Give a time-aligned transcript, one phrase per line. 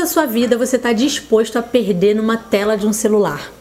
[0.00, 3.52] da sua vida você está disposto a perder numa tela de um celular?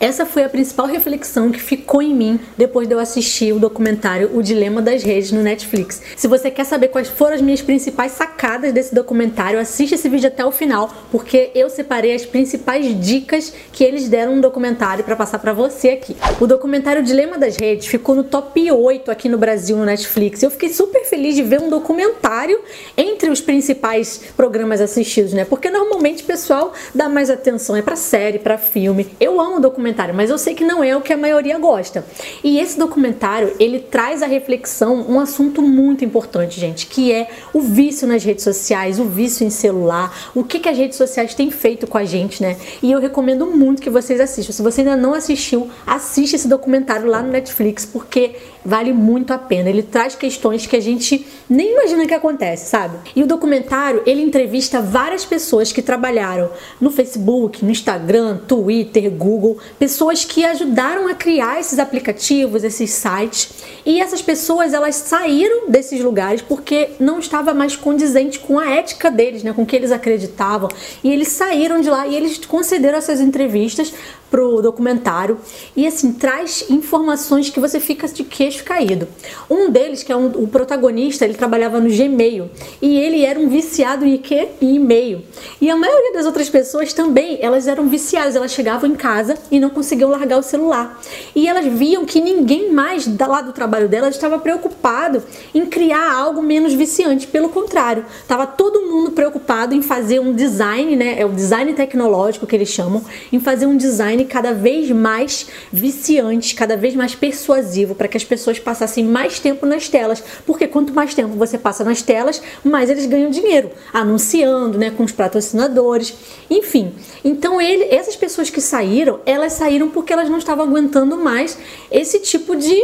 [0.00, 4.30] Essa foi a principal reflexão que ficou em mim depois de eu assistir o documentário
[4.32, 6.00] O Dilema das Redes no Netflix.
[6.16, 10.28] Se você quer saber quais foram as minhas principais sacadas desse documentário, assiste esse vídeo
[10.28, 15.16] até o final, porque eu separei as principais dicas que eles deram no documentário para
[15.16, 16.16] passar para você aqui.
[16.40, 20.44] O documentário O Dilema das Redes ficou no top 8 aqui no Brasil no Netflix.
[20.44, 22.60] Eu fiquei super feliz de ver um documentário
[22.96, 25.44] entre os principais programas assistidos, né?
[25.44, 29.08] Porque normalmente o pessoal dá mais atenção é para série, para filme.
[29.18, 32.04] Eu amo documentário documentário, mas eu sei que não é o que a maioria gosta.
[32.44, 37.60] E esse documentário, ele traz a reflexão um assunto muito importante, gente, que é o
[37.60, 41.50] vício nas redes sociais, o vício em celular, o que, que as redes sociais têm
[41.50, 42.56] feito com a gente, né?
[42.82, 44.52] E eu recomendo muito que vocês assistam.
[44.52, 49.38] Se você ainda não assistiu, assiste esse documentário lá no Netflix, porque vale muito a
[49.38, 49.68] pena.
[49.68, 52.98] Ele traz questões que a gente nem imagina que acontece, sabe?
[53.16, 56.50] E o documentário, ele entrevista várias pessoas que trabalharam
[56.80, 63.50] no Facebook, no Instagram, Twitter, Google, pessoas que ajudaram a criar esses aplicativos, esses sites.
[63.86, 69.10] E essas pessoas, elas saíram desses lugares porque não estava mais condizente com a ética
[69.10, 70.68] deles, né, com o que eles acreditavam.
[71.02, 73.92] E eles saíram de lá e eles concederam essas entrevistas
[74.30, 75.38] pro documentário
[75.76, 79.08] e assim traz informações que você fica de queixo caído.
[79.48, 83.48] Um deles, que é um, o protagonista, ele trabalhava no Gmail e ele era um
[83.48, 84.48] viciado em quê?
[84.60, 85.22] Em e-mail.
[85.60, 89.58] E a maioria das outras pessoas também, elas eram viciadas, elas chegavam em casa e
[89.58, 91.00] não conseguiam largar o celular.
[91.34, 95.22] E elas viam que ninguém mais lá do trabalho delas estava preocupado
[95.54, 100.96] em criar algo menos viciante, pelo contrário, estava todo mundo preocupado em fazer um design,
[100.96, 101.20] né?
[101.20, 105.46] É o design tecnológico que eles chamam, em fazer um design online cada vez mais
[105.72, 110.66] viciante, cada vez mais persuasivo para que as pessoas passassem mais tempo nas telas, porque
[110.66, 115.12] quanto mais tempo você passa nas telas, mais eles ganham dinheiro, anunciando, né, com os
[115.12, 116.14] patrocinadores,
[116.50, 116.92] enfim.
[117.24, 121.56] Então ele, essas pessoas que saíram, elas saíram porque elas não estavam aguentando mais
[121.90, 122.76] esse tipo de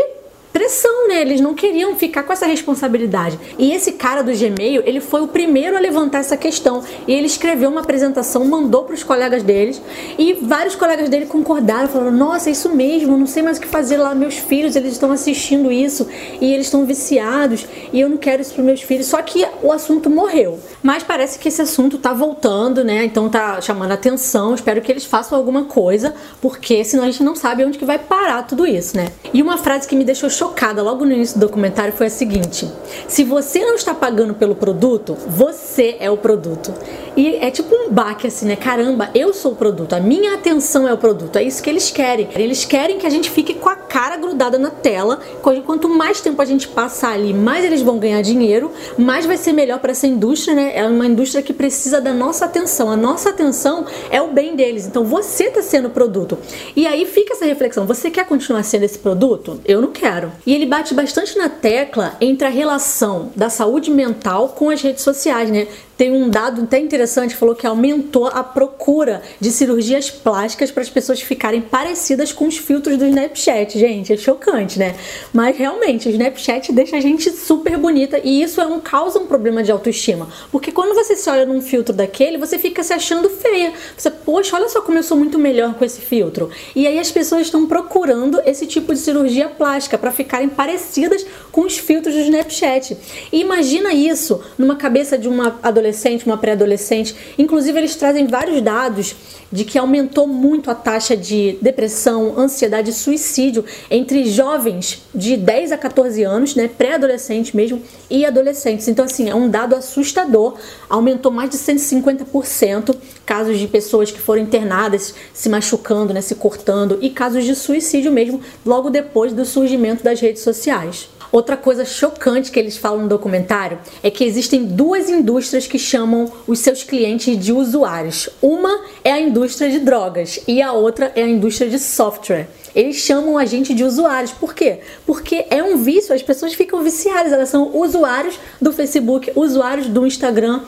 [0.55, 1.21] pressão, né?
[1.21, 3.37] Eles não queriam ficar com essa responsabilidade.
[3.59, 6.85] E esse cara do Gmail, ele foi o primeiro a levantar essa questão.
[7.09, 9.83] E ele escreveu uma apresentação, mandou para os colegas deles,
[10.17, 13.67] e vários colegas dele concordaram, falaram: "Nossa, é isso mesmo, não sei mais o que
[13.67, 16.07] fazer lá, meus filhos, eles estão assistindo isso
[16.41, 19.07] e eles estão viciados, e eu não quero isso para meus filhos".
[19.07, 20.61] Só que o assunto morreu.
[20.81, 23.05] Mas parece que esse assunto tá voltando, né?
[23.05, 24.55] Então tá chamando atenção.
[24.55, 27.99] Espero que eles façam alguma coisa, porque senão a gente não sabe onde que vai
[27.99, 29.09] parar tudo isso, né?
[29.33, 30.44] E uma frase que me deixou chocada
[30.83, 32.71] logo no início do documentário foi a seguinte:
[33.09, 36.73] se você não está pagando pelo produto, você é o produto.
[37.17, 38.57] E é tipo um baque assim, né?
[38.57, 41.37] Caramba, eu sou o produto, a minha atenção é o produto.
[41.37, 42.29] É isso que eles querem.
[42.35, 45.21] Eles querem que a gente fique com a cara grudada na tela.
[45.65, 49.53] Quanto mais tempo a gente passar ali, mais eles vão ganhar dinheiro, mais vai ser
[49.53, 50.73] melhor para essa indústria, né?
[50.75, 52.91] É uma indústria que precisa da nossa atenção.
[52.91, 54.87] A nossa atenção é o bem deles.
[54.87, 56.37] Então você está sendo o produto.
[56.75, 59.61] E aí fica essa reflexão: você quer continuar sendo esse produto?
[59.65, 60.33] Eu não quero.
[60.47, 65.03] E ele bate bastante na tecla entre a relação da saúde mental com as redes
[65.03, 65.67] sociais, né?
[65.97, 70.91] Tem um dado até interessante, falou que aumentou a procura de cirurgias plásticas para as
[70.91, 73.79] pessoas ficarem parecidas com os filtros do Snapchat.
[73.79, 74.97] Gente, é chocante, né?
[75.33, 79.27] Mas realmente, o Snapchat deixa a gente super bonita e isso é um causa um
[79.27, 80.29] problema de autoestima.
[80.51, 83.73] Porque quando você se olha num filtro daquele, você fica se achando feia.
[83.97, 86.51] Você, poxa, olha só como eu sou muito melhor com esse filtro.
[86.75, 91.61] E aí as pessoas estão procurando esse tipo de cirurgia plástica para ficarem parecidas com
[91.61, 92.97] os filtros do Snapchat.
[93.31, 97.15] E imagina isso numa cabeça de uma adolescente uma pré-adolescente.
[97.39, 99.15] Inclusive, eles trazem vários dados
[99.53, 105.71] de que aumentou muito a taxa de depressão, ansiedade e suicídio entre jovens de 10
[105.71, 108.89] a 14 anos, né, pré-adolescentes mesmo, e adolescentes.
[108.89, 110.57] Então, assim, é um dado assustador.
[110.91, 116.99] Aumentou mais de 150% casos de pessoas que foram internadas se machucando, né, se cortando,
[117.01, 121.14] e casos de suicídio mesmo, logo depois do surgimento das redes sociais.
[121.35, 126.31] Outra coisa chocante que eles falam no documentário é que existem duas indústrias que chamam
[126.47, 128.29] os seus clientes de usuários.
[128.41, 132.49] Uma é a indústria de drogas e a outra é a indústria de software.
[132.75, 134.33] Eles chamam a gente de usuários.
[134.33, 134.81] Por quê?
[135.07, 140.07] Porque é um vício, as pessoas ficam viciadas, elas são usuários do Facebook, usuários do
[140.07, 140.63] Instagram.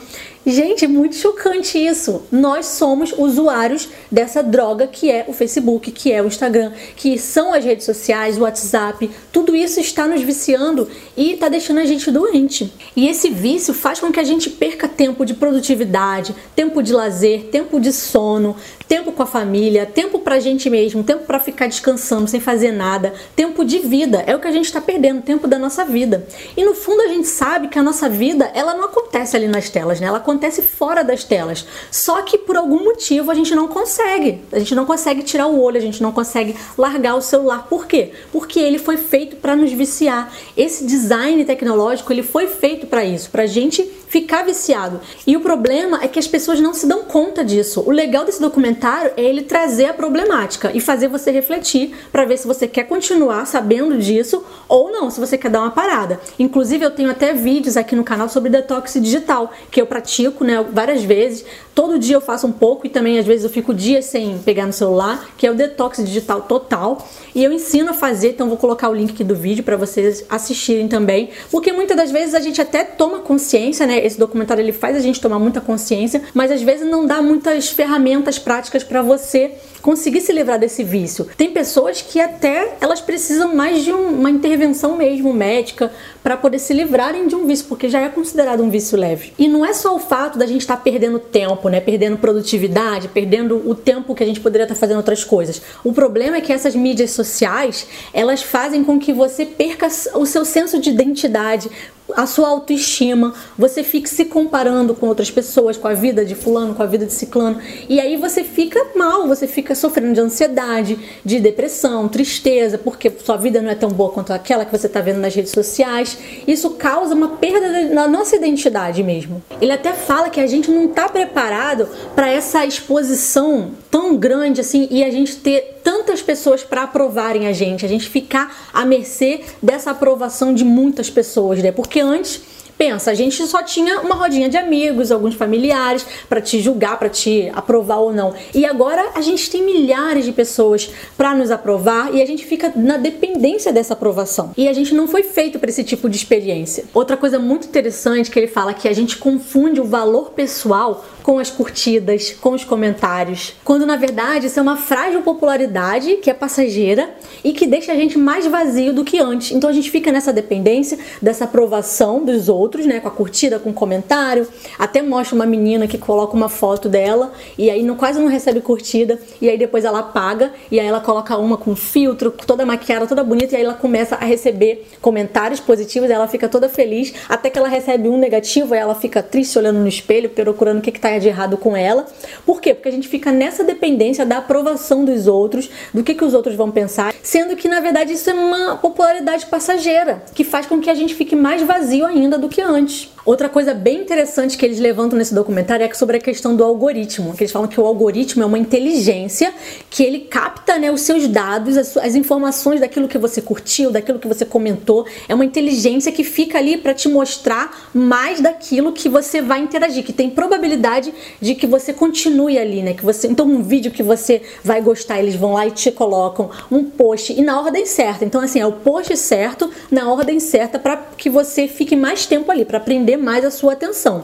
[0.49, 2.21] Gente, é muito chocante isso.
[2.31, 7.53] Nós somos usuários dessa droga que é o Facebook, que é o Instagram, que são
[7.53, 9.11] as redes sociais, o WhatsApp.
[9.29, 10.87] Tudo isso está nos viciando
[11.17, 12.71] e está deixando a gente doente.
[12.95, 17.47] E esse vício faz com que a gente perca tempo de produtividade, tempo de lazer,
[17.51, 18.55] tempo de sono,
[18.87, 23.13] tempo com a família, tempo pra gente mesmo, tempo para ficar descansando sem fazer nada,
[23.35, 24.23] tempo de vida.
[24.25, 26.25] É o que a gente está perdendo, tempo da nossa vida.
[26.55, 29.69] E no fundo a gente sabe que a nossa vida, ela não acontece ali nas
[29.69, 30.07] telas, né?
[30.07, 31.65] Ela acontece fora das telas.
[31.91, 34.41] Só que por algum motivo a gente não consegue.
[34.51, 37.67] A gente não consegue tirar o olho, a gente não consegue largar o celular.
[37.67, 38.11] Por quê?
[38.31, 40.31] Porque ele foi feito para nos viciar.
[40.55, 44.99] Esse design tecnológico, ele foi feito para isso, pra gente ficar viciado.
[45.25, 47.83] E o problema é que as pessoas não se dão conta disso.
[47.85, 52.37] O legal desse documentário é ele trazer a problemática e fazer você refletir para ver
[52.37, 56.19] se você quer continuar sabendo disso ou não, se você quer dar uma parada.
[56.39, 60.65] Inclusive eu tenho até vídeos aqui no canal sobre detox digital, que eu pratico, né,
[60.71, 61.45] várias vezes.
[61.75, 64.65] Todo dia eu faço um pouco e também às vezes eu fico dias sem pegar
[64.65, 67.07] no celular, que é o detox digital total.
[67.35, 70.25] E eu ensino a fazer, então vou colocar o link aqui do vídeo para vocês
[70.29, 73.96] assistirem também, porque muitas das vezes a gente até toma consciência, né?
[74.05, 77.69] Esse documentário ele faz a gente tomar muita consciência, mas às vezes não dá muitas
[77.69, 79.51] ferramentas práticas para você
[79.81, 81.27] conseguir se livrar desse vício.
[81.37, 85.91] Tem pessoas que até elas precisam mais de um, uma intervenção mesmo médica
[86.21, 89.33] para poder se livrarem de um vício, porque já é considerado um vício leve.
[89.39, 93.07] E não é só o fato da gente estar tá perdendo tempo, né, perdendo produtividade,
[93.07, 95.61] perdendo o tempo que a gente poderia estar tá fazendo outras coisas.
[95.83, 100.43] O problema é que essas mídias sociais, elas fazem com que você perca o seu
[100.43, 101.69] senso de identidade,
[102.17, 106.73] a sua autoestima, você fica se comparando com outras pessoas, com a vida de fulano,
[106.73, 110.97] com a vida de ciclano, e aí você fica mal, você fica sofrendo de ansiedade,
[111.23, 114.99] de depressão, tristeza, porque sua vida não é tão boa quanto aquela que você está
[114.99, 116.17] vendo nas redes sociais.
[116.47, 119.43] Isso causa uma perda na nossa identidade mesmo.
[119.61, 124.87] Ele até fala que a gente não está preparado para essa exposição tão grande assim
[124.89, 129.41] e a gente ter tantas pessoas para aprovarem a gente, a gente ficar à mercê
[129.63, 131.71] dessa aprovação de muitas pessoas, né?
[131.71, 132.41] Porque antes
[132.77, 137.09] Pensa, a gente só tinha uma rodinha de amigos, alguns familiares para te julgar, para
[137.09, 138.35] te aprovar ou não.
[138.53, 142.71] E agora a gente tem milhares de pessoas para nos aprovar e a gente fica
[142.75, 144.51] na dependência dessa aprovação.
[144.55, 146.85] E a gente não foi feito para esse tipo de experiência.
[146.93, 151.39] Outra coisa muito interessante que ele fala que a gente confunde o valor pessoal com
[151.39, 156.33] as curtidas, com os comentários, quando na verdade isso é uma frágil popularidade que é
[156.33, 157.09] passageira
[157.43, 159.51] e que deixa a gente mais vazio do que antes.
[159.51, 163.71] Então a gente fica nessa dependência dessa aprovação dos outros, né, com a curtida, com
[163.71, 164.47] o comentário.
[164.79, 168.61] Até mostra uma menina que coloca uma foto dela e aí não, quase não recebe
[168.61, 173.05] curtida e aí depois ela apaga e aí ela coloca uma com filtro, toda maquiada,
[173.05, 177.13] toda bonita e aí ela começa a receber comentários positivos, e ela fica toda feliz,
[177.27, 180.81] até que ela recebe um negativo, aí ela fica triste olhando no espelho, procurando o
[180.81, 182.05] que, que tá de errado com ela.
[182.45, 182.73] Por quê?
[182.73, 186.55] Porque a gente fica nessa dependência da aprovação dos outros, do que, que os outros
[186.55, 190.89] vão pensar, sendo que na verdade isso é uma popularidade passageira, que faz com que
[190.89, 193.09] a gente fique mais vazio ainda do que antes.
[193.27, 197.33] Outra coisa bem interessante que eles levantam nesse documentário é sobre a questão do algoritmo.
[197.33, 199.53] Que eles falam que o algoritmo é uma inteligência
[199.89, 204.17] que ele capta né, os seus dados, as, as informações daquilo que você curtiu, daquilo
[204.17, 205.05] que você comentou.
[205.27, 210.05] É uma inteligência que fica ali para te mostrar mais daquilo que você vai interagir,
[210.05, 212.93] que tem probabilidade de que você continue ali, né?
[212.93, 216.49] Que você, então um vídeo que você vai gostar, eles vão lá e te colocam
[216.71, 218.23] um post e na ordem certa.
[218.23, 222.49] Então assim, é o post certo na ordem certa para que você fique mais tempo
[222.49, 224.23] ali, para aprender mais a sua atenção.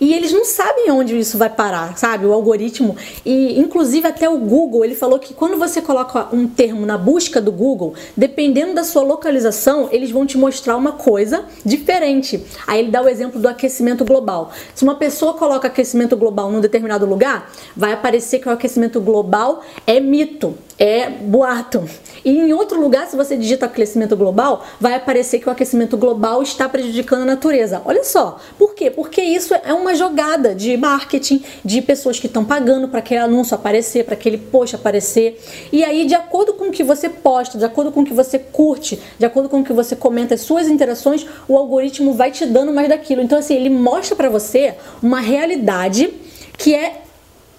[0.00, 2.26] E eles não sabem onde isso vai parar, sabe?
[2.26, 2.96] O algoritmo.
[3.24, 7.40] E inclusive até o Google, ele falou que quando você coloca um termo na busca
[7.40, 12.44] do Google, dependendo da sua localização, eles vão te mostrar uma coisa diferente.
[12.66, 14.52] Aí ele dá o exemplo do aquecimento global.
[14.74, 19.62] Se uma pessoa coloca aquecimento global num determinado lugar, vai aparecer que o aquecimento global
[19.86, 21.84] é mito é boato.
[22.24, 26.42] E em outro lugar, se você digita aquecimento global, vai aparecer que o aquecimento global
[26.42, 27.82] está prejudicando a natureza.
[27.84, 28.90] Olha só, por quê?
[28.90, 33.54] Porque isso é uma jogada de marketing, de pessoas que estão pagando para aquele anúncio
[33.54, 35.40] aparecer, para aquele post aparecer.
[35.72, 38.38] E aí, de acordo com o que você posta, de acordo com o que você
[38.38, 42.46] curte, de acordo com o que você comenta, as suas interações, o algoritmo vai te
[42.46, 43.22] dando mais daquilo.
[43.22, 46.12] Então, assim, ele mostra para você uma realidade
[46.56, 47.02] que é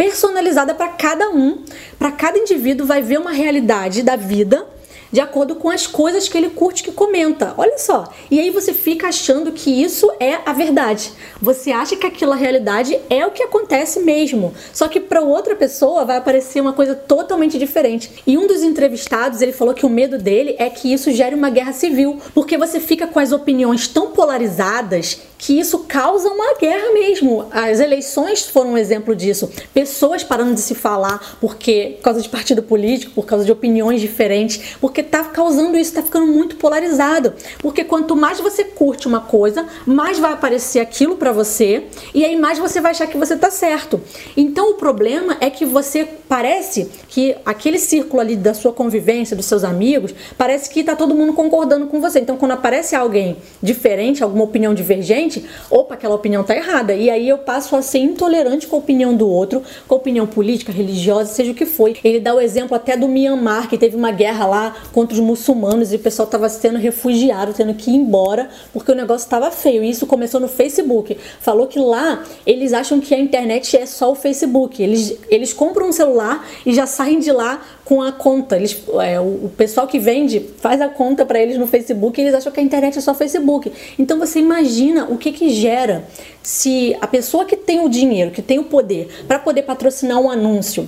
[0.03, 1.63] personalizada para cada um,
[1.97, 4.67] para cada indivíduo vai ver uma realidade da vida
[5.13, 7.53] de acordo com as coisas que ele curte que comenta.
[7.55, 8.11] Olha só.
[8.31, 11.13] E aí você fica achando que isso é a verdade.
[11.39, 14.55] Você acha que aquela realidade é o que acontece mesmo.
[14.73, 18.23] Só que para outra pessoa vai aparecer uma coisa totalmente diferente.
[18.25, 21.51] E um dos entrevistados, ele falou que o medo dele é que isso gere uma
[21.51, 26.93] guerra civil, porque você fica com as opiniões tão polarizadas que isso causa uma guerra
[26.93, 27.47] mesmo.
[27.51, 29.51] As eleições foram um exemplo disso.
[29.73, 33.99] Pessoas parando de se falar porque por causa de partido político, por causa de opiniões
[33.99, 37.33] diferentes, porque tá causando isso, tá ficando muito polarizado.
[37.59, 42.35] Porque quanto mais você curte uma coisa, mais vai aparecer aquilo para você e aí
[42.35, 44.01] mais você vai achar que você tá certo.
[44.35, 49.45] Então o problema é que você parece que aquele círculo ali da sua convivência, dos
[49.45, 52.19] seus amigos, parece que tá todo mundo concordando com você.
[52.19, 56.93] Então quando aparece alguém diferente, alguma opinião divergente, opa, aquela opinião tá errada.
[56.93, 60.25] E aí eu passo a ser intolerante com a opinião do outro, com a opinião
[60.25, 61.95] política, religiosa, seja o que foi.
[62.03, 65.91] Ele dá o exemplo até do Myanmar, que teve uma guerra lá contra os muçulmanos
[65.91, 69.83] e o pessoal estava sendo refugiado, tendo que ir embora porque o negócio estava feio.
[69.83, 71.17] E isso começou no Facebook.
[71.41, 74.81] Falou que lá eles acham que a internet é só o Facebook.
[74.81, 78.55] Eles, eles compram um celular e já saem de lá com a conta.
[78.55, 82.35] Eles, é, o, pessoal que vende faz a conta para eles no Facebook e eles
[82.35, 83.71] acham que a internet é só Facebook.
[83.97, 86.05] Então você imagina o que que gera
[86.43, 90.29] se a pessoa que tem o dinheiro, que tem o poder para poder patrocinar um
[90.29, 90.87] anúncio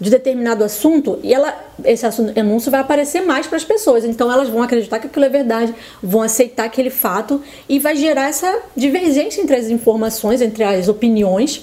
[0.00, 2.04] de determinado assunto e ela esse
[2.36, 4.04] anúncio vai aparecer mais para as pessoas.
[4.04, 8.28] Então elas vão acreditar que aquilo é verdade, vão aceitar aquele fato e vai gerar
[8.28, 11.62] essa divergência entre as informações, entre as opiniões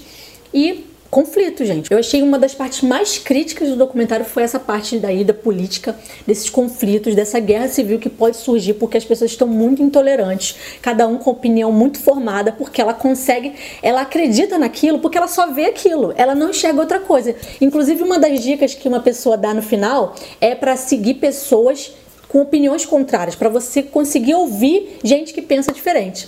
[0.53, 0.84] e
[1.15, 1.89] conflito, gente.
[1.89, 5.97] Eu achei uma das partes mais críticas do documentário foi essa parte daí da política,
[6.27, 11.07] desses conflitos, dessa guerra civil que pode surgir porque as pessoas estão muito intolerantes, cada
[11.07, 15.67] um com opinião muito formada, porque ela consegue, ela acredita naquilo porque ela só vê
[15.67, 17.33] aquilo, ela não enxerga outra coisa.
[17.61, 21.93] Inclusive uma das dicas que uma pessoa dá no final é para seguir pessoas
[22.27, 26.27] com opiniões contrárias, para você conseguir ouvir gente que pensa diferente.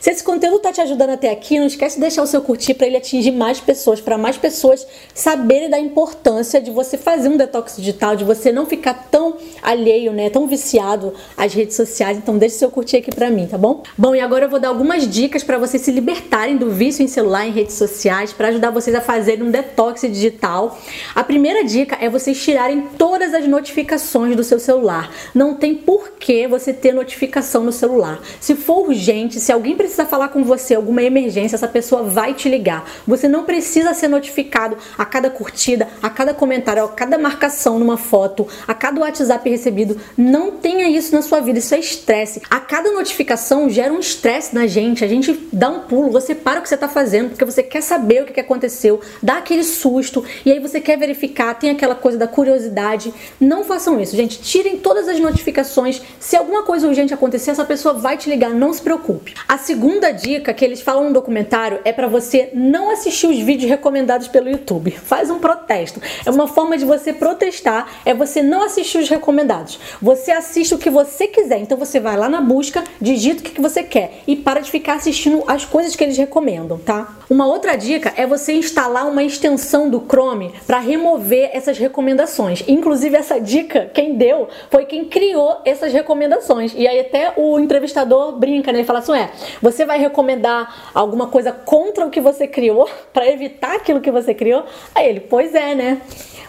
[0.00, 2.74] Se esse conteúdo está te ajudando até aqui, não esquece de deixar o seu curtir
[2.74, 7.36] para ele atingir mais pessoas, para mais pessoas saberem da importância de você fazer um
[7.36, 12.16] detox digital, de você não ficar tão alheio, né, tão viciado às redes sociais.
[12.18, 13.82] Então deixe seu curtir aqui para mim, tá bom?
[13.96, 17.08] Bom, e agora eu vou dar algumas dicas para vocês se libertarem do vício em
[17.08, 20.78] celular, em redes sociais, para ajudar vocês a fazerem um detox digital.
[21.14, 25.10] A primeira dica é vocês tirarem todas as notificações do seu celular.
[25.34, 28.20] Não tem por que você ter notificação no celular.
[28.40, 32.32] Se for urgente, se alguém alguém precisa falar com você, alguma emergência, essa pessoa vai
[32.32, 32.88] te ligar.
[33.06, 37.98] Você não precisa ser notificado a cada curtida, a cada comentário, a cada marcação numa
[37.98, 40.00] foto, a cada WhatsApp recebido.
[40.16, 42.40] Não tenha isso na sua vida, isso é estresse.
[42.48, 46.60] A cada notificação gera um estresse na gente, a gente dá um pulo, você para
[46.60, 50.24] o que você está fazendo porque você quer saber o que aconteceu, dá aquele susto
[50.46, 53.12] e aí você quer verificar, tem aquela coisa da curiosidade.
[53.38, 54.40] Não façam isso, gente.
[54.40, 56.00] Tirem todas as notificações.
[56.18, 59.34] Se alguma coisa urgente acontecer, essa pessoa vai te ligar, não se preocupe.
[59.48, 63.70] A segunda dica que eles falam no documentário é para você não assistir os vídeos
[63.70, 64.90] recomendados pelo YouTube.
[64.90, 66.02] Faz um protesto.
[66.26, 69.80] É uma forma de você protestar, é você não assistir os recomendados.
[70.02, 71.60] Você assiste o que você quiser.
[71.60, 74.96] Então você vai lá na busca, digita o que você quer e para de ficar
[74.96, 77.16] assistindo as coisas que eles recomendam, tá?
[77.30, 82.62] Uma outra dica é você instalar uma extensão do Chrome para remover essas recomendações.
[82.68, 86.74] Inclusive essa dica quem deu foi quem criou essas recomendações.
[86.76, 88.80] E aí até o entrevistador brinca, né?
[88.80, 93.28] Ele fala assim: "É, você vai recomendar alguma coisa contra o que você criou para
[93.28, 94.64] evitar aquilo que você criou?"
[94.94, 96.00] Aí ele: "Pois é, né?"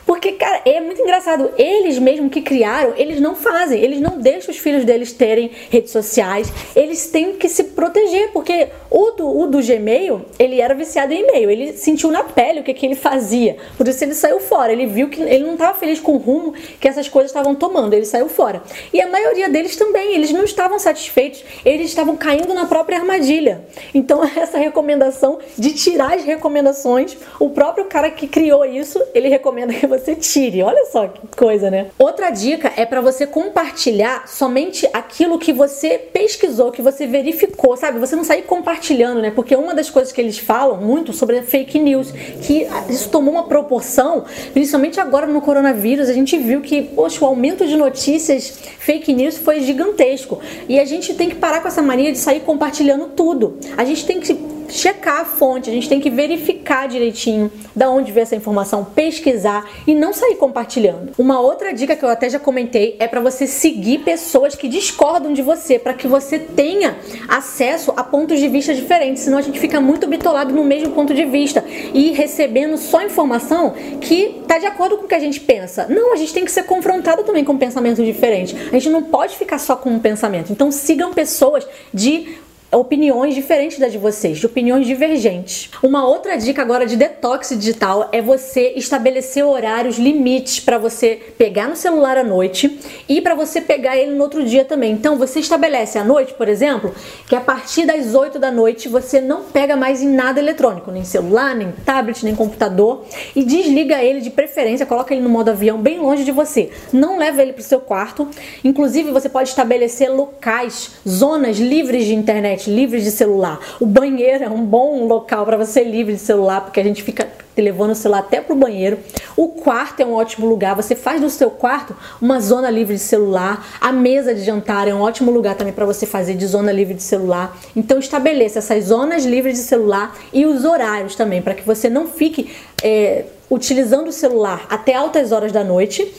[0.09, 1.51] Porque, cara, é muito engraçado.
[1.55, 3.79] Eles mesmo que criaram, eles não fazem.
[3.79, 6.51] Eles não deixam os filhos deles terem redes sociais.
[6.89, 8.31] Eles têm que se proteger.
[8.31, 11.49] Porque o do, o do Gmail, ele era viciado em e-mail.
[11.49, 13.57] Ele sentiu na pele o que, que ele fazia.
[13.77, 14.71] Por isso ele saiu fora.
[14.71, 17.93] Ele viu que ele não estava feliz com o rumo que essas coisas estavam tomando.
[17.93, 18.63] Ele saiu fora.
[18.91, 20.15] E a maioria deles também.
[20.15, 21.43] Eles não estavam satisfeitos.
[21.63, 23.61] Eles estavam caindo na própria armadilha.
[23.93, 29.73] Então, essa recomendação de tirar as recomendações, o próprio cara que criou isso, ele recomenda
[29.73, 30.63] que você tire.
[30.63, 31.91] Olha só que coisa, né?
[31.97, 37.99] Outra dica é para você compartilhar somente aquilo que você pesquisou, que você verificou, sabe?
[37.99, 39.31] Você não sair compartilhando, né?
[39.31, 42.09] Porque uma das coisas que eles falam muito sobre a fake news,
[42.41, 47.27] que isso tomou uma proporção, principalmente agora no coronavírus, a gente viu que, poxa, o
[47.27, 50.39] aumento de notícias fake news foi gigantesco.
[50.69, 53.57] E a gente tem que parar com essa mania de sair compartilhando tudo.
[53.75, 54.33] A gente tem que
[54.69, 59.69] checar a fonte, a gente tem que verificar direitinho da onde veio essa informação, pesquisar
[59.85, 61.11] e não sair compartilhando.
[61.17, 65.33] Uma outra dica que eu até já comentei é para você seguir pessoas que discordam
[65.33, 66.97] de você, para que você tenha
[67.27, 71.13] acesso a pontos de vista diferentes, senão a gente fica muito bitolado no mesmo ponto
[71.13, 75.39] de vista e recebendo só informação que tá de acordo com o que a gente
[75.39, 75.87] pensa.
[75.89, 78.55] Não, a gente tem que ser confrontado também com pensamentos diferentes.
[78.67, 80.51] A gente não pode ficar só com um pensamento.
[80.51, 82.37] Então sigam pessoas de
[82.77, 85.71] opiniões diferentes das de vocês, de opiniões divergentes.
[85.81, 91.67] Uma outra dica agora de detox digital é você estabelecer horários limites para você pegar
[91.67, 94.91] no celular à noite e para você pegar ele no outro dia também.
[94.91, 96.93] Então você estabelece à noite, por exemplo,
[97.27, 101.03] que a partir das 8 da noite você não pega mais em nada eletrônico, nem
[101.03, 103.03] celular, nem tablet, nem computador
[103.35, 106.69] e desliga ele de preferência, coloca ele no modo avião bem longe de você.
[106.93, 108.27] Não leva ele para o seu quarto.
[108.63, 113.59] Inclusive você pode estabelecer locais, zonas livres de internet internet, livre de celular.
[113.79, 117.27] O banheiro é um bom local para você livre de celular, porque a gente fica
[117.57, 118.99] levando o celular até pro banheiro.
[119.35, 120.75] O quarto é um ótimo lugar.
[120.75, 123.65] Você faz do seu quarto uma zona livre de celular.
[123.81, 126.93] A mesa de jantar é um ótimo lugar também para você fazer de zona livre
[126.93, 127.57] de celular.
[127.75, 132.07] Então estabeleça essas zonas livres de celular e os horários também, para que você não
[132.07, 132.49] fique
[132.81, 136.09] é, utilizando o celular até altas horas da noite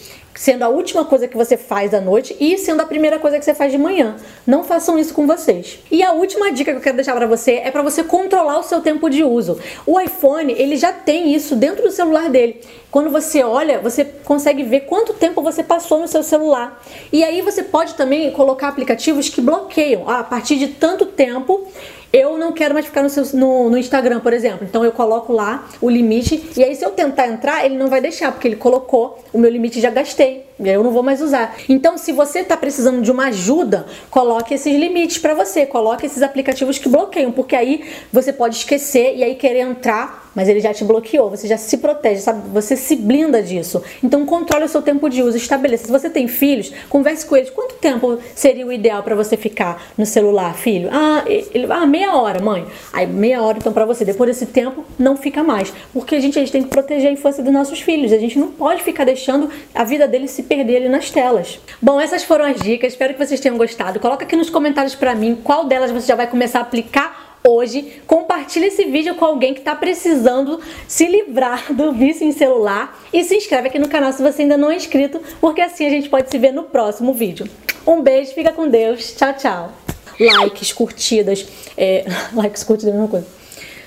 [0.41, 3.45] sendo a última coisa que você faz à noite e sendo a primeira coisa que
[3.45, 4.17] você faz de manhã.
[4.47, 5.81] Não façam isso com vocês.
[5.91, 8.63] E a última dica que eu quero deixar para você é para você controlar o
[8.63, 9.61] seu tempo de uso.
[9.85, 12.63] O iPhone, ele já tem isso dentro do celular dele.
[12.91, 16.83] Quando você olha, você consegue ver quanto tempo você passou no seu celular.
[17.13, 20.09] E aí você pode também colocar aplicativos que bloqueiam.
[20.09, 21.69] Ah, a partir de tanto tempo
[22.13, 24.67] eu não quero mais ficar no, seu, no, no, Instagram, por exemplo.
[24.69, 28.01] Então eu coloco lá o limite e aí se eu tentar entrar, ele não vai
[28.01, 30.45] deixar, porque ele colocou o meu limite já gastei.
[30.59, 31.57] E aí eu não vou mais usar.
[31.69, 36.23] Então, se você está precisando de uma ajuda, coloque esses limites para você, coloque esses
[36.23, 40.73] aplicativos que bloqueiam, porque aí você pode esquecer e aí querer entrar mas ele já
[40.73, 42.49] te bloqueou, você já se protege, sabe?
[42.51, 43.83] Você se blinda disso.
[44.03, 45.87] Então controle o seu tempo de uso, estabeleça.
[45.87, 47.51] Se você tem filhos, converse com eles.
[47.51, 50.89] Quanto tempo seria o ideal para você ficar no celular, filho?
[50.93, 52.67] Ah, ele, ah, meia hora, mãe.
[52.93, 54.05] Aí meia hora então para você.
[54.05, 57.13] Depois desse tempo não fica mais, porque a gente, a gente tem que proteger a
[57.13, 58.13] infância dos nossos filhos.
[58.13, 61.61] A gente não pode ficar deixando a vida deles se perder ali nas telas.
[61.81, 62.93] Bom, essas foram as dicas.
[62.93, 64.01] Espero que vocês tenham gostado.
[64.01, 68.01] Coloca aqui nos comentários para mim qual delas você já vai começar a aplicar hoje.
[68.07, 73.25] Compartilhe esse vídeo com alguém que está precisando se livrar do vício em celular e
[73.25, 76.09] se inscreve aqui no canal se você ainda não é inscrito, porque assim a gente
[76.09, 77.49] pode se ver no próximo vídeo.
[77.87, 79.73] Um beijo, fica com Deus, tchau, tchau.
[80.19, 82.05] Likes, curtidas, é,
[82.35, 83.40] likes, curtidas, é a mesma coisa